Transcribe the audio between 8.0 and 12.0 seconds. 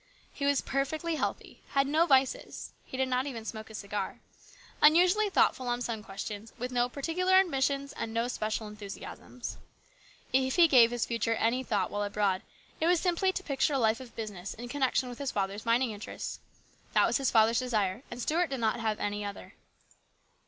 no special enthusiasms. If he gave his future any thought